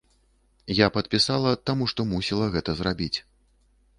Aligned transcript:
Я 0.75 0.87
падпісала, 0.95 1.51
таму 1.69 1.89
што 1.93 2.07
мусіла 2.13 2.45
гэта 2.55 2.77
зрабіць. 2.83 3.13